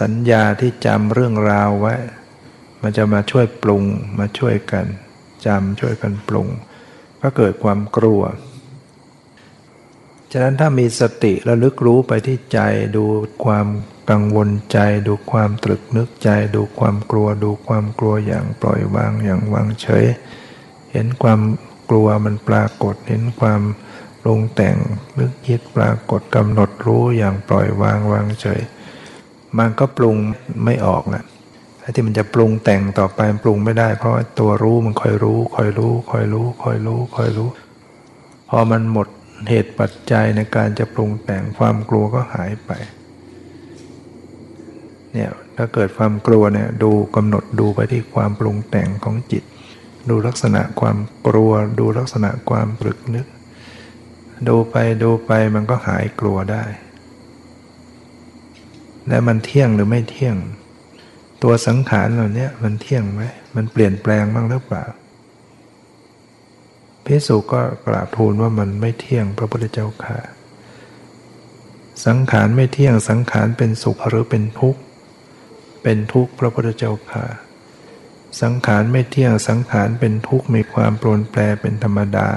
[0.00, 1.94] สัญญาที่จำเรื่องราวไว้
[2.82, 3.84] มันจะมาช่วยปรุง
[4.18, 4.86] มาช่วยกัน
[5.46, 6.48] จำช่วยกันปรุง
[7.20, 8.22] ก็เกิดความกลัว
[10.32, 12.60] ฉะนั้นถ้ามีสติระลึกรู้ไปที่ใจ
[12.96, 13.04] ดู
[13.44, 13.66] ความ
[14.10, 20.04] กังวลใจ ดูความตรึกนึกใจ ดูความกลัว ดูความกลัวอย่างปล่อยวางอย่างวางเฉย
[20.92, 21.40] เห็นความ
[21.90, 23.62] กลัวมันปรากฏเห็นความ
[24.22, 24.76] ปรุงแต่ง
[25.18, 28.60] นึกคิดปรากฏกำหนดรู้อย่างปล่อยวางวางเฉย
[29.58, 30.16] มันก็ปรุง
[30.64, 31.24] ไม่ออกนะ
[31.80, 37.48] ไอ้ที่มันจะปรุงแต่งต่อไปปรุงไม่ได้ เพราะตัวรู้มันคอยรู้คอยรู้คอยรู้คอยรู้คอยรู้
[38.48, 39.08] พอมันหมด
[39.48, 42.70] เหตุปัจจัยในการจะปรุงแต่งความกลัวก็หายไป
[45.12, 49.44] เนี่ยถ้าเกิดความกลัวเนี่ยดูกำหนดดูไปที่ความปรุงแต่งของจิต
[50.10, 53.26] ดูลักษณะความกลัว ดูลักษณะความปรึกนึก
[54.48, 56.64] ดูไปดูไปมันก็หายกลัวได้
[59.08, 60.36] และมันเที่ยงหรือไม่เที่ยง
[61.42, 63.22] ตัวสังขารเหล่านี้มันเที่ยงไหม
[63.56, 64.84] มันเปลี่ยนแปลงบ้างหรือเปล่า
[67.04, 70.18] พิสุก็กราบทูลว่ามันไม่เที่ยงพระพุทธเจ้าค่ะ
[72.06, 74.80] สังขารไม่เที่ยงสังขารเป็นสุขหรือเป็นทุกข์
[75.82, 77.24] เป็นทุกข์พระพุทธเจ้าค่ะ
[78.40, 82.28] สังขารไม่เที่ยงสังขารเป็นทุกข์มีความปรนแปรเป็นธรรมดา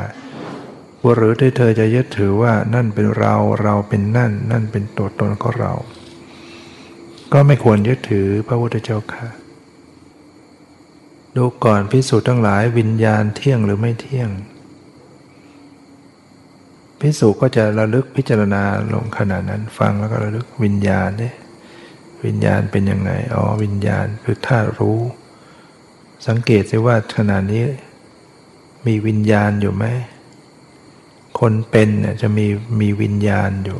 [1.01, 5.73] ว่าหรือที่เธอจะยึดถือว่านั่นเป็นเราเราเป็นนั่น นั่นเป็นตัวตนของเรา
[7.33, 9.27] ก็ไม่ควรยึดถือพระพุทธเจ้าค่ะ
[11.35, 14.29] ดูก่อนพิสูจน์ทั้งหลายวิญญาณเที่ยงหรือไม่เที่ยง
[16.99, 21.35] พิสูจก็จะระลึกพิจารณาลงขณะนั้นฟังแล้วก็ระลึกวิญญาณเนี่ย
[22.25, 24.99] วิญญาณเป็นยังไงอ๋อวิญญาณคือธาตุรู้
[26.27, 27.65] สังเกตสิว่าขณะนี้
[28.85, 29.85] มีวิญญาณอยู่ไหม
[31.39, 32.45] คนเป็นเนี่ยจะมี
[32.79, 33.79] มีวิญญาณอยู่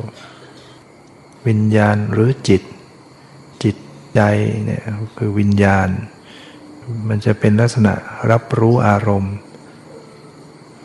[1.46, 2.62] วิญญาณหรือจิต
[3.62, 3.76] จิต
[4.14, 4.20] ใจ
[4.64, 4.82] เนี่ย
[5.18, 5.88] คือวิญญาณ
[7.08, 7.94] มันจะเป็นลักษณะ
[8.30, 9.34] รับรู้อารมณ์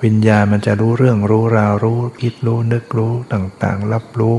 [0.03, 4.37] วิญญาณมันจะรู้เรื่องรู้ราวรู้คิดรู้นึกรู้ต่างๆ รับรู้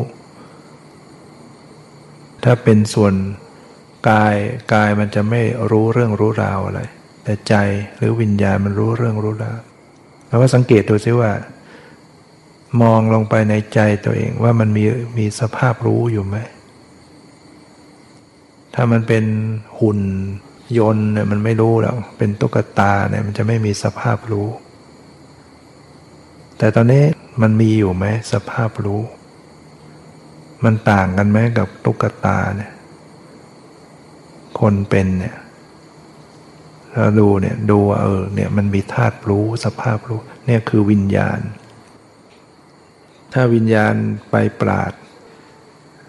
[2.44, 3.14] ถ้าเป็นส่วน
[4.08, 4.34] กาย
[4.72, 6.80] กายมันจะไม่รู้เรื่องรู้ราวอะไร
[7.26, 7.54] แต่ใจ
[7.96, 9.58] หรือวิญญาณมันรู้เรื่องรู้ราว
[10.28, 11.32] เราก็สังเกตดูซิว่า
[12.82, 14.84] มองลงไปในใจตัวเองว่ามันมี
[15.18, 16.36] มีสภาพรู้อยู่ไหม
[18.74, 19.24] ถ้ามันเป็น
[19.80, 20.00] หุ่น
[20.78, 24.48] ยนต์เนี่ยมันไม่รู้แล้วเป็นตุ๊กตาเนี่ยมันจะไม่มีสภาพรู้
[26.58, 27.04] แต่ตอนนี้
[27.42, 29.00] มันมีอยู่ไหมสภาพรู้
[30.64, 32.72] มันต่างกันไหมกับตุ๊กตาเนี่ย
[34.60, 35.36] คนเป็นเนี่ย
[37.18, 41.40] ดูเนี่ยดูว่าเออเนี่ยมันมีธาตุรู้สภาพรู้เนี่ยคือวิญญาณ
[43.32, 43.94] ถ้าวิญญาณ
[44.30, 44.92] ไปปราด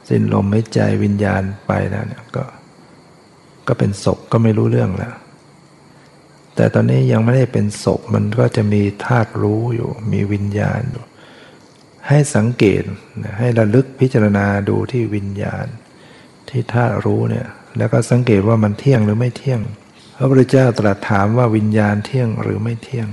[0.09, 2.43] สิ้นลมไม่ใจวิญญาณไปแล้วเนี่ยก็
[3.67, 5.15] ก็เป็นศพก็ไม่รู้เรื่องแล้ว
[6.55, 11.05] แต่ตอนนี้ยังไม่ได้เป็นศพมันก็จะมีธาตุรู้อยู่ มีวิญญาณอยู่
[12.07, 12.81] ให้สังเกต
[13.37, 15.65] ให้ระลึกพิจารณาดูที่วิญญาณ
[16.49, 17.47] ที่ธาตุรู้เนี่ย
[17.77, 19.61] แล้วก็สังเกตว่ามันเที่ยงหรือไม่เที่ยง
[20.19, 23.07] พระพุทธเจ้าตรัสถามว่าวิญญาณเที่ยงหรือไม่เที่ยง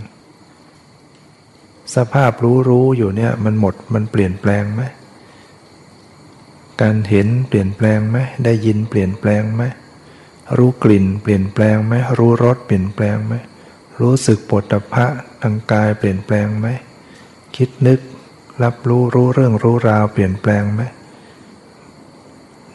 [1.94, 4.82] สภาพรู้รู้อยู่เนี่ยมันหมดมันเปลี่ยนแปลงไหม
[6.80, 9.62] การเห็นเปลี่ยนแปลงไหมได้ยินเปลี่ยนแปลงไหม
[10.56, 13.34] รู้กลิ่นเปลี่ยนแปลงไหมรู้รสเปลี่ยนแปลงไหม
[14.00, 15.06] รู้สึกปวดตภะ
[15.42, 16.66] ทางกายเปลี่ยนแปลงไหม
[17.56, 18.00] คิดนึก
[18.62, 20.82] รับรู้รู้เรื่องรู้ราวเปลี่ยนแปลงไหม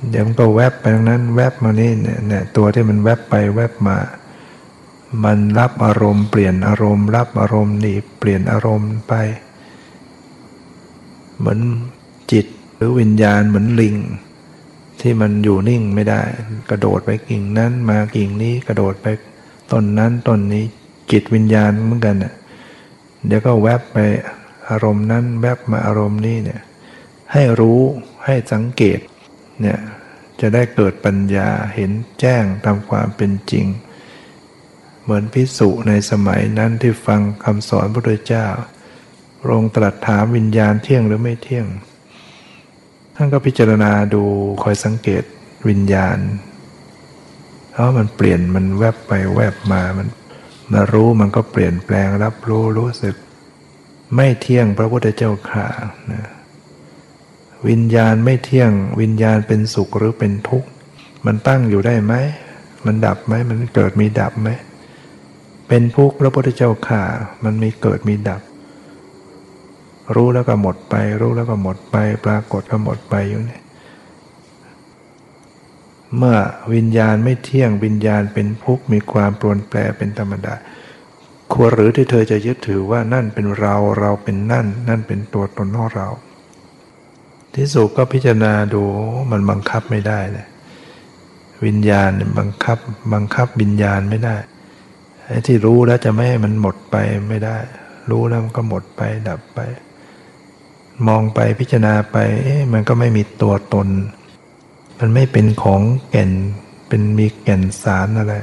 [0.09, 3.97] เดี๋ยวมันก็แวบไปตรงนั้น แวบมานี่เนี่ยตัวที่มันแวบไปแวบมา
[5.23, 9.13] มันรับอารมณ์เปลี่ยนอารมณ์ รับอารมณ์นี่เปลี่ยนอารมณ์ไป
[11.39, 11.59] เหมือน
[12.31, 13.95] จิตหรือวิญญาณเหมือนลิง
[15.01, 16.21] ที่มันอยู่นิ่งไม่ได้
[16.69, 19.07] กระโดดไปกิ่งนั้น มากิ่งนี้กระโดดไป
[19.71, 20.63] ต้นนั้นต้นนี้
[21.11, 22.33] จิตวิญญาณเหมือนกันเนี่ย
[23.27, 23.97] เดี๋ยวก็แวบไป
[24.69, 26.61] อารมณ์นั้นแวบมาอารมณ์นี้เนี่ย
[27.33, 27.79] ให้รู้
[28.25, 28.99] ให้สังเกต
[29.61, 29.79] เนี่ย
[30.41, 33.65] จะได้เกิดปัญญาเห็นแจ้งตามความเป็นจริง
[35.03, 38.47] เหมือนพิสุในสมัยนั้นที่ฟังคำสอนพระพุทธเจ้า
[39.49, 41.67] รงตรัสถามวิญญาณเที่ยงหรือไม่เที่ยง
[43.15, 44.23] ท่านก็พิจารณาดู
[44.63, 45.23] คอยสังเกต
[45.67, 46.17] วิญญาณ
[47.71, 50.07] เพราะมันเปลี่ยนมันแวบไปแวบมามัน
[50.73, 53.15] มารู้มันก็เปลี่ยนแปลงรับรู้รู้สึก
[54.15, 55.67] ไม่เที่ยงพระพุทธเจ้าข่า
[56.11, 56.23] นะ
[57.67, 60.69] วิญญาณไม่เที่ยง วิญญาณเป็นสุขหรือเป็นทุกข์
[61.25, 62.13] มันตั้งอยู่ได้ไหม
[62.85, 64.49] มันดับไหมมันเกิดมีดับไหม
[65.67, 67.03] เป็นทุกข์พระพุทธเจ้าข่า
[67.43, 68.41] มันมีเกิดมีดับ
[70.15, 71.95] รู้แล้วก็หมดไป รู้แล้วก็หมดไป
[72.25, 73.59] ปรากฏก็หมดไปอยู่นี่
[76.17, 76.37] เมื่อ
[76.73, 80.55] วิญญาณไม่เที่ยงวิญญาณเป็นทุกข์มีความปรวนแปรเป็นธรรมดา
[81.53, 86.07] ควรหรือที่เธอจะยึดถือว่านั่นเป็นเราเราเป็นนั่น นั่นเป็นตัวตนของเรา
[87.55, 88.83] ที่สุก็พิจารณาดู
[89.31, 90.47] มันบังคับไม่ได้เลย
[91.65, 92.77] วิญญาณบังคับ
[93.13, 94.37] บังคับวิญญาณไม่ได้
[95.25, 96.95] ไอ้ที่รู้แล้วจะไม่ให้มันหมดไป
[97.29, 97.57] ไม่ได้
[98.09, 99.59] รู้แล้วมันก็หมดไปดับไป
[101.07, 103.87] มองไปพิจารณาไปเอ๊ะมันก็ไม่มีตัวตน
[104.99, 106.31] มันไม่เป็นของแก่น
[106.87, 108.35] เป็นมีแก่นสารอะไร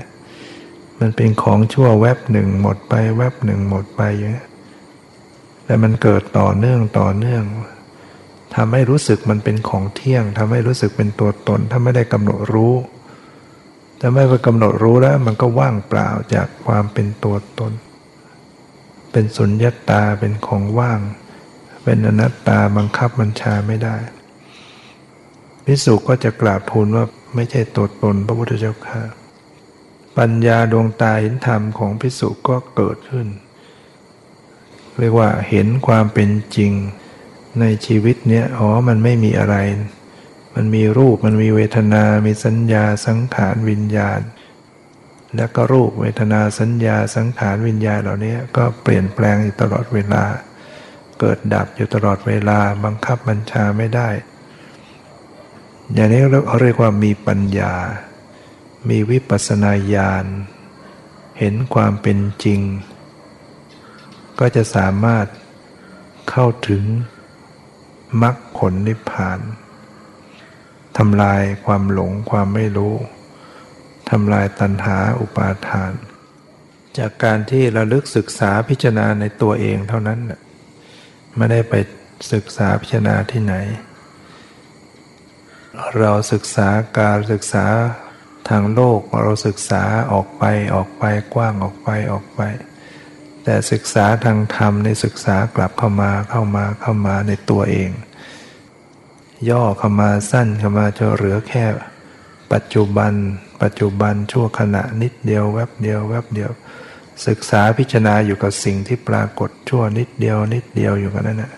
[1.00, 4.46] มันเป็นของชั่วแวบหนึ่งหมดไป แวบหนึ่งหมดไปอย่างนี้
[5.64, 7.44] แต่มันเกิดต่อเนื่องต่อเนื่อง
[8.54, 12.74] ทำให้รู้สึกมันเป็นของเที่ยงทำให้รู้สึกเป็นตัวตน ถ้าไม่ได้กำหนดรู้
[14.00, 17.72] ถ้าไม่ไปกำหนดรู้แล้ว มันก็ว่างเปล่าจากความเป็นตัวตน
[19.12, 21.00] เป็นสุญญตาเป็นของว่าง
[21.84, 23.96] เป็นอนัตตาบังคับบัญชาไม่ได้
[25.64, 27.04] พิสุก็จะกราบทูลว่า
[27.34, 29.02] ไม่ใช่ตัวตนพระพุทธเจ้าค่ะ
[30.18, 33.28] ปัญญาดวงตาเห็นธรรมของพิสุก็เกิดขึ้น
[34.98, 36.72] เรียกว่าเห็นความเป็นจริง
[37.60, 39.56] ในชีวิตเนี้ยอ๋อ มันไม่มีอะไร
[40.54, 44.20] มันมีรูป มันมีเวทนา มีสัญญา สังขารวิญญาณ
[45.36, 50.24] แล้วก็รูปเวทนาสัญญา สังขารวิญญาณเหล่านี้ก็เปลี่ยนแปลงอยู่ตลอดเวลา
[51.20, 54.08] เกิดดับอยู่ตลอดเวลา บังคับบัญชาไม่ได้
[55.92, 57.74] อย่างนี้เราเรียกว่ามีปัญญา
[58.88, 60.24] มีวิปัสนาญาณ
[61.38, 62.60] เห็นความเป็นจริง
[64.38, 65.26] ก็จะสามารถ
[66.30, 66.82] เข้าถึง
[68.22, 69.40] มรรคผลนิพพาน
[70.98, 72.94] ทำลายความหลงความไม่รู้
[74.10, 75.92] ทำลายตัณหาอุปาทาน
[76.98, 80.20] จากการที่ระลึกศึกษาพิจารณาในตัวเองเท่านั้น
[81.36, 81.74] ไม่ได้ไป
[82.32, 83.54] ศึกษาพิจารณาที่ไหน
[85.98, 87.66] เราศึกษาการศึกษา
[88.48, 92.40] ทางโลกเราศึกษาออกไปออกไปกว้างออกไปออกไป
[93.44, 97.90] แต่ศึกษาทางธรรมในศึกษากลับเข้ามาเข้ามาเข้ามาในตัวเอง
[99.50, 101.64] ย่อเข้ามาสั้นเข้ามาจะเหลือแค่
[102.52, 103.12] ปัจจุบัน
[103.62, 106.50] ปัจจุบันชั่วขณะนิดเดียวแวบเดียวแวบเดียว
[107.26, 111.52] ศึกษาพิจารณาอยู่กับสิ่งที่ปรากฏชั่วนิดเดียว นิดเดียวอยู่กันนั่นแหละ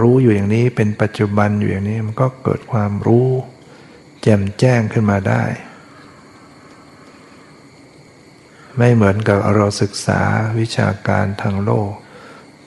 [0.00, 3.28] รู้อยู่อย่างนี้เป็นปัจจุบันอยู่อย่างนี้มันก็เกิดความรู้
[4.22, 5.42] แจ่มแจ้งขึ้นมาได้
[8.76, 10.20] ไม่เหมือนกับเราศึกษา
[10.58, 11.92] วิชาการทางโลก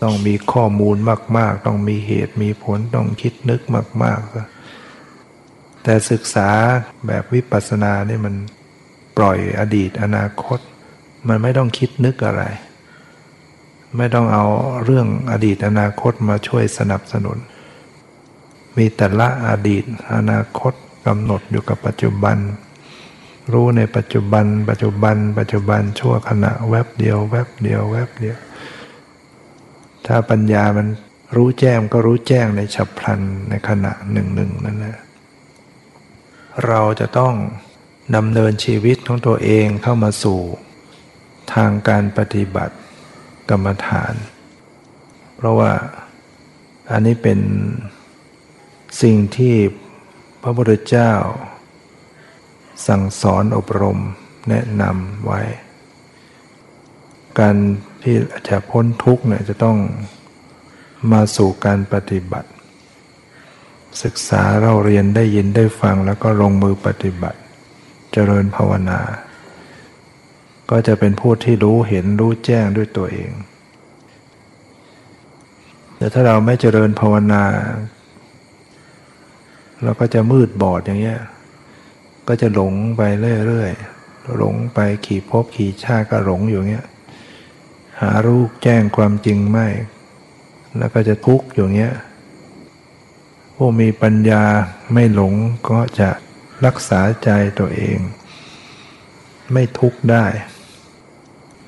[0.03, 0.97] ต้องมีข้อมูล
[1.37, 3.61] มาก ๆ ต้องมีเหตุมีผลต้องคิดนึก
[4.03, 6.49] มากๆ แต่ศึกษา
[7.07, 8.35] แบบวิปัสสนาเนี่ยมัน
[9.17, 10.59] ปล่อยอดีตอนาคต
[11.27, 12.43] มันไม่ต้องคิดนึกอะไร
[13.97, 14.45] ไม่ต้องเอา
[14.83, 17.37] เรื่องอดีตอนาคตมาช่วยสนับสนุน
[18.77, 19.83] มีแต่ละอดีต
[20.15, 20.73] อนาคต
[21.07, 22.37] กำหนดอยู่กับปัจจุบัน
[23.53, 28.37] รู้ในปัจจุบัน ปัจจุบัน ปัจจุบันชั่วขณะแวบเดียว แวบเดียว แวบเดียว
[30.07, 30.87] ถ้าปัญญามัน
[31.35, 34.97] รู้แจ้งก็รู้แจ้งในฉับพลันในขณะหนึ่งหนึ่งนั่นแหละ
[36.67, 37.33] เราจะต้อง
[38.15, 40.39] ดำเนินชีวิตของตัวเองเข้ามาสู่
[41.53, 42.75] ทางการปฏิบัติ
[43.49, 44.13] กรรมฐาน
[45.35, 45.71] เพราะว่า
[46.91, 47.39] อันนี้เป็น
[49.01, 49.55] สิ่งที่
[50.41, 51.11] พระพุทธเจ้า
[52.87, 53.99] สั่งสอนอบรม
[54.49, 55.41] แนะนำไว้
[57.39, 57.57] การ
[58.05, 59.77] ที่จะพ้นทุกข์เนี่ยจะต้อง
[61.11, 62.49] มาสู่การปฏิบัติ
[64.03, 67.39] ศึกษาเราเรียนได้ยินได้ฟังแล้วก็ลงมือปฏิบัติ
[68.11, 68.99] เจริญภาวนา
[70.69, 73.31] ก็จะเป็นผู้ที่รู้เห็นรู้แจ้งด้วยตัวเอง
[75.97, 77.43] แต่ถ้าเราไม่เจริญภาวนา
[79.83, 81.19] เราก็จะมืดบอดอย่างเงี้ย
[82.27, 83.01] ก็จะหลงไป
[83.47, 86.87] เรื่อยๆหลงไปขี่พบขี่ชาติก็หลงอยู่เงี้ย
[88.01, 89.67] หารู้แจ้งความจริงไม่
[90.77, 91.95] แล้วก็จะทุกข์อยู่เงี้ย
[93.55, 94.43] ผู้มีปัญญา
[94.93, 95.33] ไม่หลง
[95.69, 96.09] ก็จะ
[96.65, 97.29] รักษาใจ
[97.59, 97.97] ตัวเอง
[99.53, 100.25] ไม่ทุกข์ได้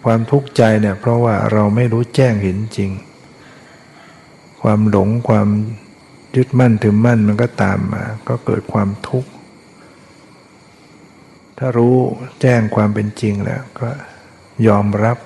[0.05, 2.91] ความทุกข์ใจเนี่ยเพราะว่าเราไม่รู้แจ้งเห็นจริง
[4.61, 5.47] ความหลงความ
[6.35, 9.29] ยึดมั่นถือมั่นมันก็ตามมา ก็เกิดความทุกข์
[11.57, 11.95] ถ้ารู้
[12.41, 13.89] แจ้งความเป็นจริงแล้วก็
[14.67, 15.17] ยอมรับ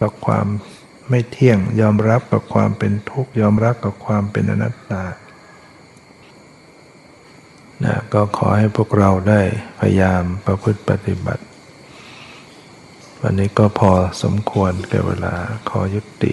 [0.00, 0.46] กับความ
[1.08, 5.04] ไม่เที่ยง ยอมรับกับความเป็นทุกข์ยอมรับกับความเป็นอนัตตา
[7.84, 9.40] นะก็ขอให้พวกเราได้
[9.78, 11.44] พยายามประพฤติปฏิบัติ
[13.22, 13.92] วันนี้ก็พอ
[14.22, 15.34] สมควรแก่เวลา
[15.68, 16.32] ขอยุติ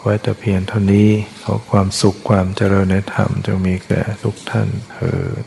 [0.00, 1.08] ไว้แต่เพียงเท่านี้
[1.42, 5.44] ขอความสุขความเจริญในธรรมจงมีแก่ทุกท่านเถิด